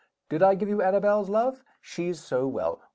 Did 0.29 0.41
I 0.41 0.55
give 0.55 0.67
you 0.67 0.81
Annabella's 0.81 1.29
love? 1.29 1.63
She's 1.79 2.19
so 2.19 2.47
well. 2.47 2.81